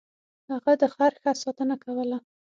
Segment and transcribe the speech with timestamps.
[0.51, 2.17] هغه د خر ښه ساتنه کوله.